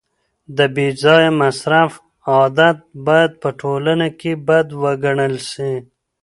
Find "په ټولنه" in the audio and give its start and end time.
3.41-4.07